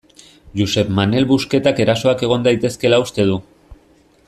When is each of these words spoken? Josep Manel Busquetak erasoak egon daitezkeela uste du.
Josep 0.61 0.89
Manel 0.99 1.27
Busquetak 1.33 1.83
erasoak 1.85 2.25
egon 2.29 2.49
daitezkeela 2.49 3.01
uste 3.05 3.29
du. 3.31 3.37